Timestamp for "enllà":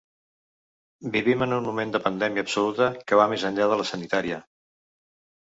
3.53-3.69